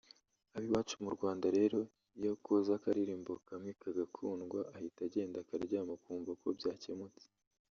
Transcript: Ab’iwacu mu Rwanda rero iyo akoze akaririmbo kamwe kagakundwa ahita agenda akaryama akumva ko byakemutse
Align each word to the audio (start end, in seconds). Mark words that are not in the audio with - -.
Ab’iwacu 0.55 0.95
mu 1.03 1.09
Rwanda 1.15 1.47
rero 1.57 1.79
iyo 2.17 2.31
akoze 2.37 2.69
akaririmbo 2.77 3.33
kamwe 3.47 3.71
kagakundwa 3.81 4.59
ahita 4.75 4.99
agenda 5.07 5.37
akaryama 5.39 5.91
akumva 5.97 6.31
ko 6.41 6.47
byakemutse 6.57 7.25